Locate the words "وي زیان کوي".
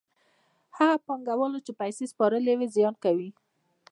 2.57-3.29